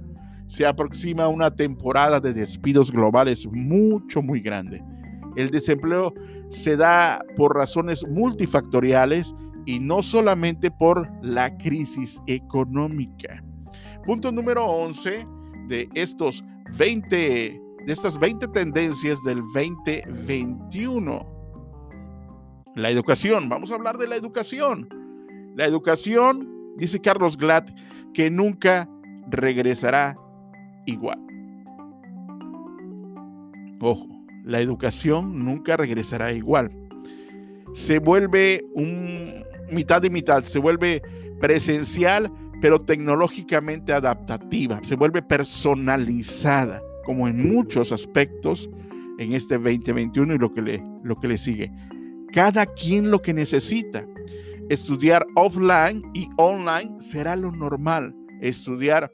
Se 0.47 0.65
aproxima 0.65 1.29
una 1.29 1.55
temporada 1.55 2.19
de 2.19 2.33
despidos 2.33 2.91
globales 2.91 3.47
mucho, 3.49 4.21
muy 4.21 4.41
grande. 4.41 4.83
El 5.37 5.49
desempleo 5.49 6.13
se 6.49 6.75
da 6.75 7.23
por 7.37 7.55
razones 7.55 8.05
multifactoriales 8.09 9.33
y 9.65 9.79
no 9.79 10.03
solamente 10.03 10.69
por 10.69 11.09
la 11.21 11.55
crisis 11.57 12.21
económica. 12.27 13.41
Punto 14.05 14.33
número 14.33 14.65
11 14.65 15.25
de 15.69 15.87
estos 15.93 16.43
20 16.77 17.66
de 17.87 17.93
estas 17.93 18.19
20 18.19 18.49
tendencias 18.49 19.17
del 19.23 19.41
2021 19.53 21.37
la 22.77 22.91
educación, 22.91 23.49
vamos 23.49 23.71
a 23.71 23.75
hablar 23.75 23.97
de 23.97 24.07
la 24.07 24.15
educación. 24.15 24.87
La 25.55 25.65
educación, 25.65 26.47
dice 26.77 27.01
Carlos 27.01 27.35
Glad, 27.35 27.63
que 28.13 28.29
nunca 28.29 28.87
regresará 29.27 30.15
igual. 30.85 31.19
Ojo, 33.79 34.05
la 34.43 34.61
educación 34.61 35.43
nunca 35.43 35.75
regresará 35.75 36.31
igual. 36.33 36.71
Se 37.73 37.97
vuelve 37.97 38.63
un 38.75 39.43
mitad 39.71 40.03
y 40.03 40.11
mitad, 40.11 40.43
se 40.43 40.59
vuelve 40.59 41.01
presencial, 41.39 42.31
pero 42.61 42.79
tecnológicamente 42.79 43.91
adaptativa, 43.91 44.81
se 44.83 44.95
vuelve 44.95 45.23
personalizada, 45.23 46.79
como 47.07 47.27
en 47.27 47.51
muchos 47.51 47.91
aspectos 47.91 48.69
en 49.17 49.33
este 49.33 49.55
2021 49.55 50.35
y 50.35 50.37
lo 50.37 50.53
que 50.53 50.61
le, 50.61 50.83
lo 51.01 51.15
que 51.15 51.27
le 51.27 51.39
sigue 51.39 51.71
cada 52.31 52.65
quien 52.65 53.11
lo 53.11 53.21
que 53.21 53.33
necesita. 53.33 54.05
Estudiar 54.69 55.25
offline 55.35 56.01
y 56.13 56.29
online 56.37 57.01
será 57.01 57.35
lo 57.35 57.51
normal. 57.51 58.13
Estudiar 58.41 59.11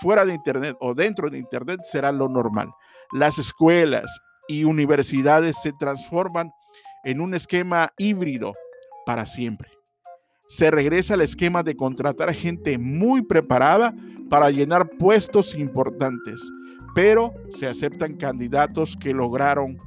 fuera 0.00 0.24
de 0.24 0.34
Internet 0.34 0.76
o 0.80 0.94
dentro 0.94 1.30
de 1.30 1.38
Internet 1.38 1.80
será 1.84 2.10
lo 2.12 2.28
normal. 2.28 2.70
Las 3.12 3.38
escuelas 3.38 4.10
y 4.48 4.64
universidades 4.64 5.56
se 5.62 5.72
transforman 5.78 6.50
en 7.04 7.20
un 7.20 7.34
esquema 7.34 7.92
híbrido 7.98 8.52
para 9.04 9.26
siempre. 9.26 9.70
Se 10.48 10.70
regresa 10.70 11.14
al 11.14 11.20
esquema 11.20 11.62
de 11.62 11.76
contratar 11.76 12.34
gente 12.34 12.78
muy 12.78 13.22
preparada 13.22 13.94
para 14.28 14.50
llenar 14.50 14.88
puestos 14.98 15.54
importantes, 15.54 16.40
pero 16.94 17.32
se 17.58 17.66
aceptan 17.66 18.16
candidatos 18.16 18.96
que 18.96 19.12
lograron 19.12 19.78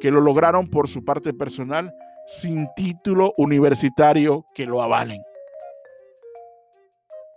que 0.00 0.10
lo 0.10 0.20
lograron 0.20 0.68
por 0.68 0.88
su 0.88 1.04
parte 1.04 1.32
personal 1.32 1.92
sin 2.26 2.68
título 2.74 3.32
universitario 3.38 4.44
que 4.54 4.66
lo 4.66 4.82
avalen. 4.82 5.22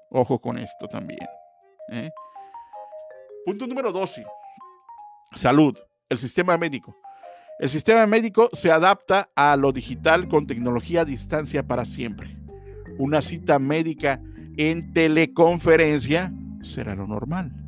Ojo 0.10 0.40
con 0.40 0.58
esto 0.58 0.88
también. 0.88 1.26
¿eh? 1.92 2.10
Punto 3.46 3.68
número 3.68 3.92
12. 3.92 4.24
Salud. 5.36 5.78
El 6.10 6.18
sistema 6.18 6.58
médico. 6.58 6.96
El 7.60 7.70
sistema 7.70 8.06
médico 8.08 8.50
se 8.54 8.72
adapta 8.72 9.30
a 9.36 9.56
lo 9.56 9.72
digital 9.72 10.28
con 10.28 10.48
tecnología 10.48 11.02
a 11.02 11.06
distancia 11.06 11.68
para 11.68 11.86
siempre. 11.86 12.36
Una 12.98 13.22
cita 13.22 13.60
médica 13.60 14.22
en 14.58 14.92
teleconferencia 14.94 16.34
será 16.64 16.96
lo 16.96 17.06
normal. 17.06 17.59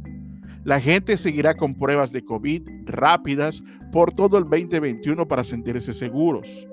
La 0.63 0.79
gente 0.79 1.17
seguirá 1.17 1.55
con 1.55 1.75
pruebas 1.75 2.11
de 2.11 2.23
COVID 2.23 2.61
rápidas 2.85 3.63
por 3.91 4.13
todo 4.13 4.37
el 4.37 4.43
2021 4.43 5.27
para 5.27 5.43
sentirse 5.43 5.93
seguros. 5.93 6.67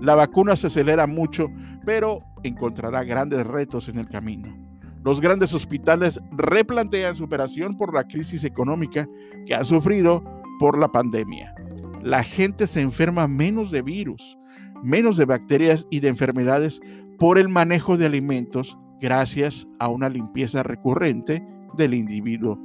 La 0.00 0.14
vacuna 0.14 0.56
se 0.56 0.68
acelera 0.68 1.06
mucho, 1.06 1.48
pero 1.84 2.20
encontrará 2.42 3.04
grandes 3.04 3.46
retos 3.46 3.88
en 3.88 3.98
el 3.98 4.08
camino. 4.08 4.54
Los 5.02 5.20
grandes 5.20 5.54
hospitales 5.54 6.20
replantean 6.32 7.16
su 7.16 7.24
operación 7.24 7.76
por 7.76 7.94
la 7.94 8.04
crisis 8.04 8.44
económica 8.44 9.08
que 9.46 9.54
ha 9.54 9.64
sufrido 9.64 10.22
por 10.58 10.78
la 10.78 10.88
pandemia. 10.88 11.54
La 12.02 12.22
gente 12.22 12.66
se 12.66 12.80
enferma 12.80 13.26
menos 13.26 13.70
de 13.70 13.80
virus, 13.80 14.36
menos 14.82 15.16
de 15.16 15.24
bacterias 15.24 15.86
y 15.90 16.00
de 16.00 16.08
enfermedades 16.08 16.80
por 17.18 17.38
el 17.38 17.48
manejo 17.48 17.96
de 17.96 18.06
alimentos 18.06 18.76
gracias 19.00 19.66
a 19.78 19.88
una 19.88 20.10
limpieza 20.10 20.62
recurrente 20.62 21.42
del 21.76 21.94
individuo, 21.94 22.58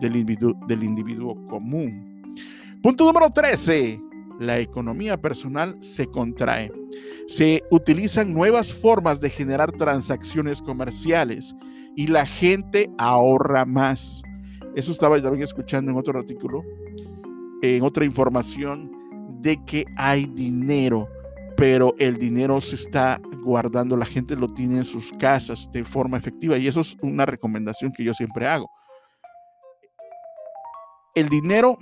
del 0.00 0.16
individuo, 0.16 0.54
del 0.66 0.82
individuo 0.82 1.36
común. 1.48 2.22
Punto 2.82 3.04
número 3.04 3.30
13. 3.30 4.00
La 4.40 4.58
economía 4.58 5.20
personal 5.20 5.76
se 5.80 6.06
contrae. 6.06 6.72
Se 7.26 7.62
utilizan 7.70 8.32
nuevas 8.32 8.72
formas 8.72 9.20
de 9.20 9.28
generar 9.28 9.70
transacciones 9.72 10.62
comerciales 10.62 11.54
y 11.94 12.06
la 12.06 12.24
gente 12.24 12.90
ahorra 12.98 13.64
más. 13.66 14.22
Eso 14.74 14.92
estaba 14.92 15.20
también 15.20 15.44
escuchando 15.44 15.90
en 15.90 15.98
otro 15.98 16.18
artículo, 16.18 16.64
en 17.62 17.82
otra 17.82 18.04
información, 18.04 18.90
de 19.42 19.62
que 19.64 19.84
hay 19.96 20.26
dinero, 20.26 21.08
pero 21.56 21.94
el 21.98 22.16
dinero 22.16 22.60
se 22.60 22.76
está 22.76 23.20
guardando, 23.42 23.96
la 23.96 24.06
gente 24.06 24.36
lo 24.36 24.52
tiene 24.54 24.78
en 24.78 24.84
sus 24.84 25.12
casas 25.12 25.68
de 25.72 25.84
forma 25.84 26.16
efectiva 26.16 26.56
y 26.56 26.66
eso 26.66 26.80
es 26.80 26.96
una 27.02 27.26
recomendación 27.26 27.92
que 27.92 28.04
yo 28.04 28.14
siempre 28.14 28.46
hago. 28.46 28.70
El 31.14 31.28
dinero 31.28 31.78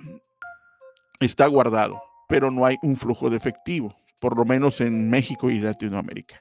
está 1.20 1.46
guardado, 1.46 2.00
pero 2.28 2.50
no 2.50 2.64
hay 2.64 2.76
un 2.82 2.96
flujo 2.96 3.28
de 3.28 3.36
efectivo, 3.36 3.94
por 4.20 4.36
lo 4.36 4.44
menos 4.44 4.80
en 4.80 5.10
México 5.10 5.50
y 5.50 5.60
Latinoamérica. 5.60 6.40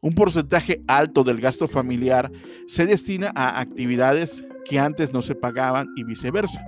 Un 0.00 0.14
porcentaje 0.14 0.80
alto 0.86 1.24
del 1.24 1.40
gasto 1.40 1.66
familiar 1.66 2.30
se 2.66 2.86
destina 2.86 3.32
a 3.34 3.60
actividades 3.60 4.44
que 4.64 4.78
antes 4.78 5.12
no 5.12 5.22
se 5.22 5.34
pagaban 5.34 5.88
y 5.96 6.04
viceversa. 6.04 6.64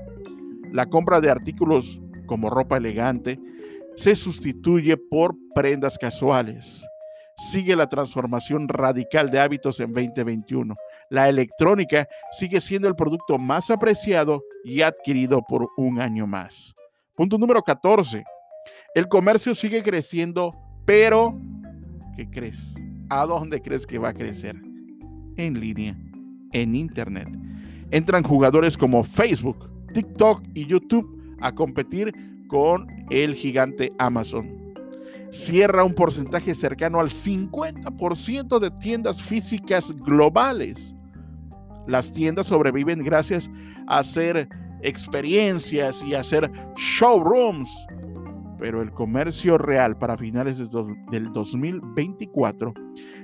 La 0.72 0.86
compra 0.86 1.20
de 1.20 1.30
artículos 1.30 2.00
como 2.26 2.50
ropa 2.50 2.76
elegante 2.76 3.38
se 3.94 4.16
sustituye 4.16 4.96
por 4.96 5.36
prendas 5.54 5.96
casuales. 5.96 6.84
Sigue 7.50 7.76
la 7.76 7.88
transformación 7.88 8.68
radical 8.68 9.30
de 9.30 9.40
hábitos 9.40 9.80
en 9.80 9.92
2021. 9.92 10.74
La 11.12 11.28
electrónica 11.28 12.08
sigue 12.30 12.58
siendo 12.58 12.88
el 12.88 12.96
producto 12.96 13.36
más 13.36 13.70
apreciado 13.70 14.42
y 14.64 14.80
adquirido 14.80 15.42
por 15.46 15.68
un 15.76 16.00
año 16.00 16.26
más. 16.26 16.74
Punto 17.14 17.36
número 17.36 17.60
14. 17.60 18.24
El 18.94 19.08
comercio 19.08 19.54
sigue 19.54 19.82
creciendo, 19.82 20.52
pero 20.86 21.38
¿qué 22.16 22.30
crees? 22.30 22.74
¿A 23.10 23.26
dónde 23.26 23.60
crees 23.60 23.86
que 23.86 23.98
va 23.98 24.08
a 24.08 24.14
crecer? 24.14 24.56
En 25.36 25.60
línea, 25.60 25.94
en 26.52 26.74
Internet. 26.74 27.28
Entran 27.90 28.22
jugadores 28.22 28.78
como 28.78 29.04
Facebook, 29.04 29.70
TikTok 29.92 30.42
y 30.54 30.64
YouTube 30.64 31.36
a 31.42 31.54
competir 31.54 32.10
con 32.48 32.86
el 33.10 33.34
gigante 33.34 33.92
Amazon. 33.98 34.74
Cierra 35.30 35.84
un 35.84 35.94
porcentaje 35.94 36.54
cercano 36.54 37.00
al 37.00 37.10
50% 37.10 38.58
de 38.58 38.70
tiendas 38.70 39.20
físicas 39.20 39.92
globales. 39.92 40.91
Las 41.86 42.12
tiendas 42.12 42.46
sobreviven 42.46 43.02
gracias 43.04 43.50
a 43.86 43.98
hacer 43.98 44.48
experiencias 44.82 46.02
y 46.02 46.14
hacer 46.14 46.50
showrooms 46.76 47.68
pero 48.62 48.80
el 48.80 48.92
comercio 48.92 49.58
real 49.58 49.98
para 49.98 50.16
finales 50.16 50.56
del 50.56 51.32
2024 51.32 52.72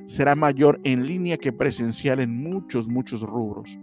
será 0.06 0.34
mayor 0.34 0.80
en 0.82 1.06
línea 1.06 1.36
que 1.36 1.52
presencial 1.52 2.18
en 2.18 2.42
muchos, 2.42 2.88
muchos 2.88 3.20
rubros. 3.20 3.78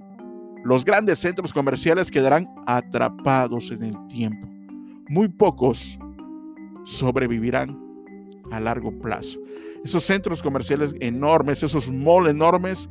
Los 0.66 0.84
grandes 0.84 1.20
centros 1.20 1.54
comerciales 1.54 2.12
quedarán 2.12 2.46
atrapados 2.68 3.72
en 3.72 3.84
el 3.84 4.06
tiempo. 4.08 4.46
Muy 5.08 5.30
pocos 5.30 5.98
sobrevivirán 6.84 7.80
a 8.52 8.60
largo 8.60 8.92
plazo. 9.00 9.40
Esos 9.86 10.04
centros 10.04 10.44
comerciales 10.44 10.94
enormes, 11.00 11.64
esos 11.64 11.90
malls 11.90 12.32
enormes, 12.32 12.90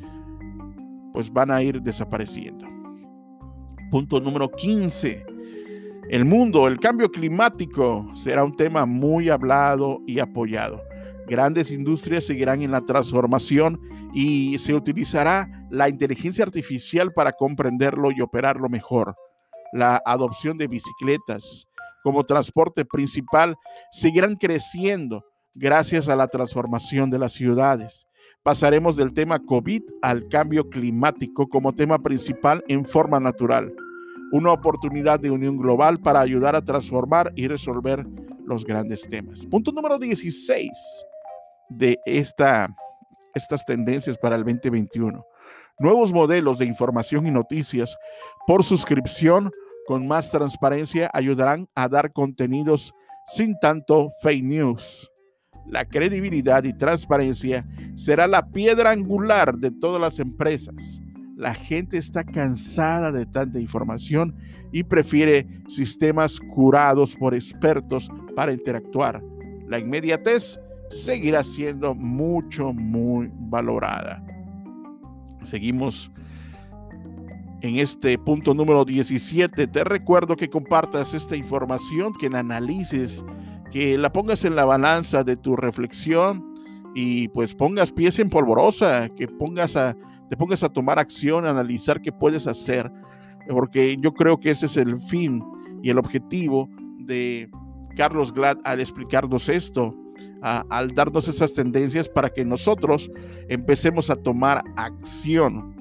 pues 1.15 1.33
van 1.33 1.51
a 1.51 1.63
ir 1.63 1.81
desapareciendo. 1.81 2.67
Punto 3.91 4.21
número 4.21 4.51
15 4.51 5.35
el 6.11 6.27
mundo, 6.27 6.69
el 6.69 6.79
cambio 6.79 7.11
climático 7.11 8.07
será 8.15 8.45
un 8.45 8.55
tema 8.55 8.85
muy 8.85 9.31
hablado 9.31 10.03
y 10.07 10.19
apoyado. 10.19 10.83
Grandes 11.27 11.71
industrias 11.71 12.25
seguirán 12.25 12.61
en 12.61 12.73
la 12.73 12.83
transformación 12.83 13.81
y 14.13 14.59
se 14.59 14.75
utilizará 14.75 15.49
la 15.71 15.89
inteligencia 15.89 16.45
artificial 16.45 17.13
para 17.15 17.33
comprenderlo 17.33 18.11
y 18.13 18.21
operarlo 18.21 18.69
mejor. 18.69 19.15
La 19.73 20.03
adopción 20.05 20.59
de 20.59 20.67
bicicletas 20.67 21.67
como 22.03 22.25
transporte 22.25 22.85
principal 22.85 23.57
seguirán 23.91 24.37
creciendo 24.37 25.25
gracias 25.55 26.11
a 26.11 26.17
la 26.17 26.29
transformación 26.29 27.09
de 27.09 27.19
las 27.19 27.33
ciudades. 27.33 28.07
Pasaremos 28.45 28.97
del 28.97 29.13
tema 29.13 29.39
COVID 29.39 29.83
al 30.03 30.29
cambio 30.29 30.69
climático 30.69 31.49
como 31.49 31.75
tema 31.75 31.99
principal 31.99 32.63
en 32.69 32.85
forma 32.85 33.19
natural 33.19 33.75
una 34.35 34.51
oportunidad 34.51 35.21
de 35.21 35.31
unión 35.31 35.57
global 35.57 36.01
para 36.01 36.21
ayudar 36.21 36.57
a 36.57 36.65
transformar 36.65 37.33
y 37.37 37.47
resolver 37.47 38.05
los 38.45 38.65
grandes 38.65 39.03
temas. 39.03 39.47
Punto 39.47 39.71
número 39.71 39.97
16 39.97 40.71
de 41.69 41.97
esta, 42.05 42.75
estas 43.33 43.65
tendencias 43.65 44.19
para 44.19 44.35
el 44.35 44.43
2021. 44.43 45.25
Nuevos 45.79 46.13
modelos 46.13 46.59
de 46.59 46.65
información 46.65 47.29
y 47.29 47.31
noticias 47.31 47.97
por 48.45 48.65
suscripción 48.65 49.53
con 49.87 50.09
más 50.09 50.33
transparencia 50.33 51.09
ayudarán 51.13 51.69
a 51.77 51.89
dar 51.89 52.13
contenidos 52.13 52.93
sin 53.29 53.57
tanto 53.61 54.11
fake 54.21 54.43
news. 54.43 55.14
La 55.67 55.85
credibilidad 55.85 56.65
y 56.65 56.73
transparencia 56.73 57.67
será 57.97 58.27
la 58.27 58.49
piedra 58.49 58.91
angular 58.91 59.57
de 59.57 59.71
todas 59.71 60.01
las 60.01 60.19
empresas 60.19 61.01
la 61.37 61.55
gente 61.55 61.99
está 61.99 62.23
cansada 62.25 63.11
de 63.11 63.27
tanta 63.27 63.59
información 63.59 64.37
y 64.73 64.85
prefiere 64.85 65.47
sistemas 65.69 66.39
curados 66.39 67.17
por 67.17 67.35
expertos 67.35 68.09
para 68.37 68.53
interactuar. 68.53 69.23
La 69.67 69.79
inmediatez 69.79 70.59
seguirá 70.91 71.43
siendo 71.43 71.95
mucho, 71.95 72.73
muy 72.73 73.31
valorada. 73.33 74.25
Seguimos 75.43 76.11
en 77.63 77.77
este 77.77 78.17
punto 78.17 78.55
número 78.55 78.85
17. 78.85 79.67
Te 79.67 79.85
recuerdo 79.85 80.37
que 80.37 80.49
compartas 80.49 81.15
esta 81.15 81.35
información, 81.35 82.13
que 82.15 82.31
la 82.31 82.41
analices, 82.41 83.25
que 83.75 83.99
la 83.99 84.13
pongas 84.13 84.45
en 84.45 84.55
la 84.55 84.65
balanza 84.65 85.25
de 85.25 85.37
tu 85.37 85.57
reflexión 85.57 86.55
y 86.95 87.27
pues 87.27 87.57
pongas 87.57 87.91
pies 87.91 88.21
en 88.21 88.31
polvorosa, 88.31 89.09
que 89.09 89.27
pongas 89.27 89.75
a 89.75 89.97
te 90.31 90.37
pongas 90.37 90.63
a 90.63 90.69
tomar 90.69 91.01
acción, 91.01 91.45
a 91.45 91.51
analizar 91.51 92.01
qué 92.01 92.13
puedes 92.13 92.47
hacer, 92.47 92.89
porque 93.49 93.97
yo 94.01 94.15
creo 94.15 94.39
que 94.39 94.51
ese 94.51 94.67
es 94.67 94.77
el 94.77 95.01
fin 95.01 95.43
y 95.83 95.91
el 95.91 95.99
objetivo 95.99 96.71
de 97.01 97.51
Carlos 97.97 98.33
Glad 98.33 98.59
al 98.63 98.79
explicarnos 98.79 99.49
esto, 99.49 99.93
al 100.41 100.95
darnos 100.95 101.27
esas 101.27 101.53
tendencias 101.53 102.09
para 102.09 102.31
que 102.31 102.45
nosotros 102.45 103.11
empecemos 103.49 104.09
a 104.09 104.15
tomar 104.15 104.63
acción. 104.77 105.75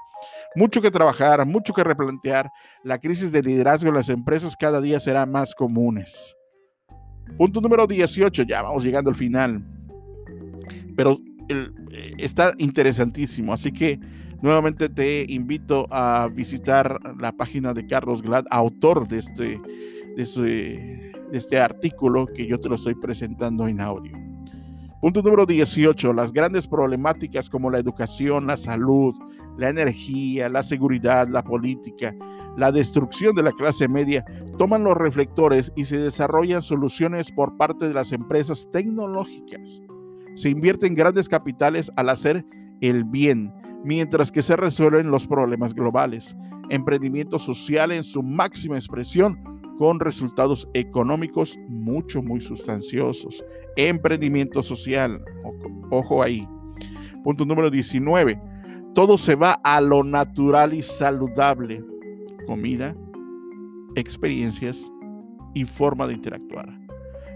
Mucho 0.54 0.82
que 0.82 0.90
trabajar, 0.90 1.46
mucho 1.46 1.72
que 1.72 1.84
replantear. 1.84 2.50
La 2.84 2.98
crisis 2.98 3.32
de 3.32 3.42
liderazgo 3.42 3.88
en 3.88 3.94
las 3.94 4.10
empresas 4.10 4.54
cada 4.56 4.82
día 4.82 5.00
será 5.00 5.24
más 5.24 5.54
comunes. 5.54 6.36
Punto 7.38 7.62
número 7.62 7.86
18, 7.86 8.42
ya 8.42 8.60
vamos 8.60 8.84
llegando 8.84 9.08
al 9.08 9.16
final. 9.16 9.64
Pero 10.96 11.18
está 12.18 12.54
interesantísimo, 12.58 13.52
así 13.52 13.72
que 13.72 14.00
nuevamente 14.42 14.88
te 14.88 15.24
invito 15.28 15.86
a 15.90 16.28
visitar 16.32 16.98
la 17.18 17.32
página 17.32 17.72
de 17.72 17.86
Carlos 17.86 18.22
Glad, 18.22 18.44
autor 18.50 19.08
de 19.08 19.18
este, 19.18 19.60
de 20.16 20.22
este, 20.22 21.12
de 21.30 21.38
este 21.38 21.58
artículo 21.58 22.26
que 22.26 22.46
yo 22.46 22.58
te 22.58 22.68
lo 22.68 22.74
estoy 22.74 22.94
presentando 22.94 23.68
en 23.68 23.80
audio. 23.80 24.12
Punto 25.00 25.22
número 25.22 25.46
18. 25.46 26.12
Las 26.12 26.30
grandes 26.30 26.66
problemáticas 26.66 27.48
como 27.48 27.70
la 27.70 27.78
educación, 27.78 28.46
la 28.46 28.58
salud, 28.58 29.14
la 29.56 29.70
energía, 29.70 30.50
la 30.50 30.62
seguridad, 30.62 31.26
la 31.28 31.42
política, 31.42 32.14
la 32.58 32.70
destrucción 32.70 33.34
de 33.34 33.42
la 33.44 33.52
clase 33.52 33.88
media 33.88 34.24
toman 34.58 34.84
los 34.84 34.96
reflectores 34.96 35.72
y 35.74 35.86
se 35.86 35.96
desarrollan 35.96 36.60
soluciones 36.60 37.32
por 37.32 37.56
parte 37.56 37.88
de 37.88 37.94
las 37.94 38.12
empresas 38.12 38.68
tecnológicas. 38.70 39.80
Se 40.40 40.48
invierten 40.48 40.94
grandes 40.94 41.28
capitales 41.28 41.92
al 41.96 42.08
hacer 42.08 42.46
el 42.80 43.04
bien, 43.04 43.52
mientras 43.84 44.32
que 44.32 44.40
se 44.40 44.56
resuelven 44.56 45.10
los 45.10 45.26
problemas 45.26 45.74
globales. 45.74 46.34
Emprendimiento 46.70 47.38
social 47.38 47.92
en 47.92 48.02
su 48.02 48.22
máxima 48.22 48.76
expresión 48.76 49.38
con 49.76 50.00
resultados 50.00 50.66
económicos 50.72 51.58
mucho, 51.68 52.22
muy 52.22 52.40
sustanciosos. 52.40 53.44
Emprendimiento 53.76 54.62
social, 54.62 55.22
ojo, 55.90 56.22
ahí. 56.22 56.48
Punto 57.22 57.44
número 57.44 57.70
19. 57.70 58.40
Todo 58.94 59.18
se 59.18 59.34
va 59.34 59.60
a 59.62 59.78
lo 59.82 60.02
natural 60.02 60.72
y 60.72 60.82
saludable. 60.82 61.84
Comida, 62.46 62.96
experiencias 63.94 64.78
y 65.52 65.66
forma 65.66 66.06
de 66.06 66.14
interactuar. 66.14 66.79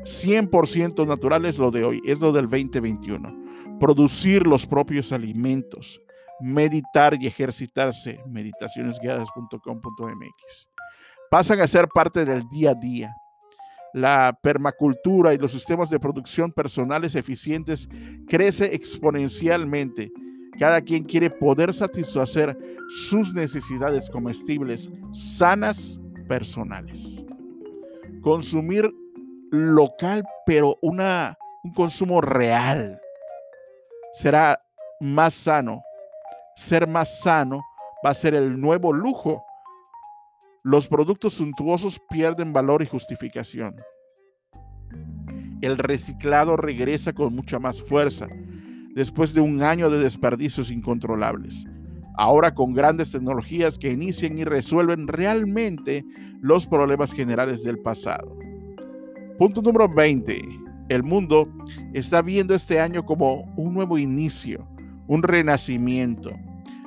100% 0.04 1.06
natural 1.06 1.44
es 1.46 1.58
lo 1.58 1.70
de 1.70 1.84
hoy, 1.84 2.02
es 2.04 2.18
lo 2.20 2.32
del 2.32 2.48
2021. 2.48 3.44
Producir 3.80 4.46
los 4.46 4.66
propios 4.66 5.12
alimentos, 5.12 6.00
meditar 6.40 7.14
y 7.20 7.26
ejercitarse. 7.26 8.20
Meditacionesguiadas.com.mx 8.26 10.68
pasan 11.30 11.60
a 11.60 11.66
ser 11.66 11.88
parte 11.88 12.24
del 12.24 12.48
día 12.48 12.70
a 12.70 12.74
día. 12.74 13.14
La 13.92 14.38
permacultura 14.42 15.34
y 15.34 15.38
los 15.38 15.52
sistemas 15.52 15.90
de 15.90 16.00
producción 16.00 16.50
personales 16.52 17.14
eficientes 17.14 17.88
crece 18.28 18.74
exponencialmente. 18.74 20.10
Cada 20.58 20.80
quien 20.80 21.04
quiere 21.04 21.30
poder 21.30 21.72
satisfacer 21.72 22.58
sus 23.08 23.32
necesidades 23.34 24.10
comestibles 24.10 24.90
sanas 25.12 26.00
personales. 26.28 27.24
Consumir 28.20 28.92
local, 29.54 30.24
pero 30.46 30.76
una, 30.82 31.36
un 31.62 31.72
consumo 31.72 32.20
real. 32.20 33.00
Será 34.14 34.60
más 35.00 35.34
sano. 35.34 35.82
Ser 36.56 36.86
más 36.86 37.20
sano 37.20 37.60
va 38.04 38.10
a 38.10 38.14
ser 38.14 38.34
el 38.34 38.60
nuevo 38.60 38.92
lujo 38.92 39.44
los 40.66 40.88
productos 40.88 41.34
suntuosos 41.34 42.00
pierden 42.08 42.54
valor 42.54 42.82
y 42.82 42.86
justificación. 42.86 43.76
El 45.60 45.76
reciclado 45.76 46.56
regresa 46.56 47.12
con 47.12 47.34
mucha 47.34 47.58
más 47.58 47.82
fuerza 47.82 48.28
después 48.94 49.34
de 49.34 49.42
un 49.42 49.62
año 49.62 49.90
de 49.90 49.98
desperdicios 49.98 50.70
incontrolables. 50.70 51.66
Ahora 52.16 52.54
con 52.54 52.72
grandes 52.72 53.12
tecnologías 53.12 53.78
que 53.78 53.92
inician 53.92 54.38
y 54.38 54.44
resuelven 54.44 55.06
realmente 55.06 56.02
los 56.40 56.66
problemas 56.66 57.12
generales 57.12 57.62
del 57.62 57.78
pasado. 57.80 58.34
Punto 59.38 59.62
número 59.62 59.88
20. 59.88 60.42
El 60.88 61.02
mundo 61.02 61.48
está 61.92 62.22
viendo 62.22 62.54
este 62.54 62.78
año 62.80 63.04
como 63.04 63.42
un 63.56 63.74
nuevo 63.74 63.98
inicio, 63.98 64.66
un 65.06 65.22
renacimiento 65.22 66.30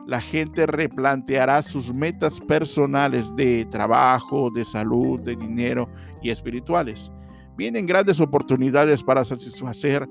la 0.08 0.22
gente 0.22 0.66
replanteará 0.66 1.62
sus 1.62 1.94
metas 1.94 2.40
personales 2.40 3.30
de 3.36 3.66
trabajo, 3.66 4.50
de 4.50 4.64
salud, 4.64 5.20
de 5.20 5.36
dinero 5.36 5.90
y 6.22 6.30
espirituales. 6.30 7.12
Vienen 7.58 7.86
grandes 7.86 8.22
oportunidades 8.22 9.04
para 9.04 9.26
satisfacer 9.26 10.08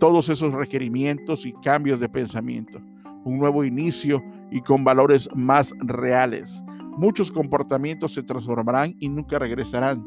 todos 0.00 0.28
esos 0.28 0.52
requerimientos 0.52 1.46
y 1.46 1.52
cambios 1.62 2.00
de 2.00 2.08
pensamiento. 2.08 2.80
Un 3.24 3.38
nuevo 3.38 3.64
inicio 3.64 4.20
y 4.50 4.60
con 4.62 4.82
valores 4.82 5.28
más 5.36 5.72
reales. 5.78 6.64
Muchos 6.96 7.30
comportamientos 7.30 8.14
se 8.14 8.24
transformarán 8.24 8.96
y 8.98 9.08
nunca 9.08 9.38
regresarán. 9.38 10.04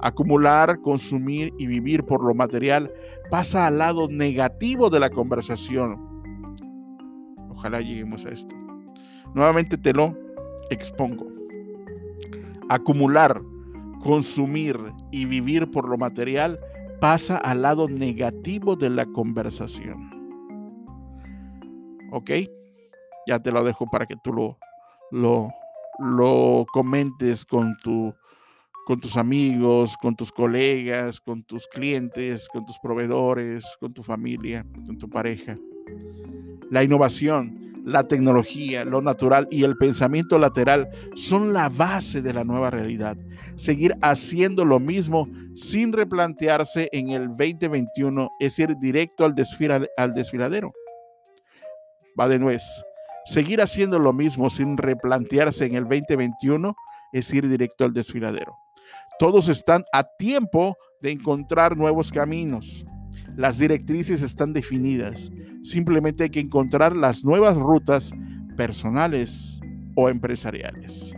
Acumular, 0.00 0.80
consumir 0.80 1.52
y 1.58 1.66
vivir 1.66 2.04
por 2.04 2.22
lo 2.22 2.34
material 2.34 2.92
pasa 3.30 3.66
al 3.66 3.78
lado 3.78 4.08
negativo 4.08 4.90
de 4.90 5.00
la 5.00 5.10
conversación. 5.10 5.98
Ojalá 7.50 7.80
lleguemos 7.80 8.24
a 8.24 8.30
esto. 8.30 8.54
Nuevamente 9.34 9.76
te 9.76 9.92
lo 9.92 10.16
expongo. 10.70 11.26
Acumular, 12.68 13.42
consumir 14.02 14.78
y 15.10 15.24
vivir 15.24 15.70
por 15.70 15.88
lo 15.88 15.98
material 15.98 16.60
pasa 17.00 17.36
al 17.38 17.62
lado 17.62 17.88
negativo 17.88 18.76
de 18.76 18.90
la 18.90 19.06
conversación. 19.06 20.10
¿Ok? 22.12 22.30
Ya 23.26 23.40
te 23.40 23.52
lo 23.52 23.64
dejo 23.64 23.86
para 23.86 24.06
que 24.06 24.16
tú 24.22 24.32
lo, 24.32 24.58
lo, 25.10 25.50
lo 25.98 26.64
comentes 26.72 27.44
con, 27.44 27.76
tu, 27.78 28.14
con 28.88 29.00
tus 29.00 29.18
amigos, 29.18 29.98
con 30.00 30.16
tus 30.16 30.32
colegas, 30.32 31.20
con 31.20 31.42
tus 31.42 31.68
clientes, 31.68 32.48
con 32.48 32.64
tus 32.64 32.78
proveedores, 32.78 33.66
con 33.78 33.92
tu 33.92 34.02
familia, 34.02 34.64
con 34.86 34.96
tu 34.96 35.10
pareja. 35.10 35.56
La 36.70 36.82
innovación 36.82 37.68
la 37.84 38.08
tecnología, 38.08 38.86
lo 38.86 39.02
natural 39.02 39.46
y 39.50 39.64
el 39.64 39.76
pensamiento 39.76 40.38
lateral 40.38 40.88
son 41.14 41.52
la 41.52 41.68
base 41.68 42.22
de 42.22 42.32
la 42.32 42.44
nueva 42.44 42.70
realidad. 42.70 43.18
Seguir 43.56 43.94
haciendo 44.00 44.64
lo 44.64 44.80
mismo 44.80 45.28
sin 45.54 45.92
replantearse 45.92 46.88
en 46.92 47.10
el 47.10 47.28
2021 47.28 48.30
es 48.40 48.58
ir 48.58 48.74
directo 48.78 49.26
al, 49.26 49.34
al 49.98 50.14
desfiladero. 50.14 50.72
Va 52.18 52.26
de 52.26 52.38
nuez. 52.38 52.62
Seguir 53.26 53.60
haciendo 53.60 53.98
lo 53.98 54.14
mismo 54.14 54.48
sin 54.48 54.78
replantearse 54.78 55.66
en 55.66 55.74
el 55.74 55.84
2021 55.84 56.74
es 57.12 57.34
ir 57.34 57.48
directo 57.48 57.84
al 57.84 57.92
desfiladero. 57.92 58.56
Todos 59.18 59.48
están 59.48 59.84
a 59.92 60.04
tiempo 60.04 60.76
de 61.02 61.10
encontrar 61.10 61.76
nuevos 61.76 62.12
caminos. 62.12 62.86
Las 63.36 63.58
directrices 63.58 64.22
están 64.22 64.52
definidas. 64.52 65.30
Simplemente 65.62 66.24
hay 66.24 66.30
que 66.30 66.40
encontrar 66.40 66.94
las 66.94 67.24
nuevas 67.24 67.56
rutas 67.56 68.12
personales 68.56 69.60
o 69.96 70.08
empresariales. 70.08 71.12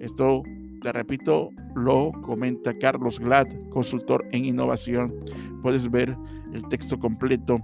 Esto, 0.00 0.42
te 0.82 0.92
repito, 0.92 1.50
lo 1.76 2.10
comenta 2.22 2.76
Carlos 2.76 3.20
Glad, 3.20 3.46
consultor 3.70 4.26
en 4.32 4.44
innovación. 4.44 5.14
Puedes 5.62 5.88
ver 5.88 6.16
el 6.52 6.66
texto 6.68 6.98
completo 6.98 7.60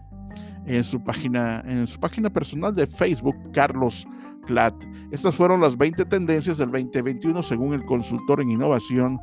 en 0.66 0.84
su 0.84 1.02
página, 1.02 1.64
en 1.66 1.87
su 1.88 1.98
página 1.98 2.30
personal 2.30 2.74
de 2.74 2.87
Facebook, 2.87 3.37
Carlos 3.52 4.06
Glad. 4.46 4.74
Estas 5.10 5.34
fueron 5.34 5.60
las 5.60 5.76
20 5.76 6.04
tendencias 6.06 6.58
del 6.58 6.70
2021 6.70 7.42
según 7.42 7.74
el 7.74 7.84
consultor 7.84 8.40
en 8.40 8.50
innovación, 8.50 9.18